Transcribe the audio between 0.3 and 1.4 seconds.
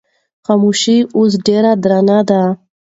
خاموشي اوس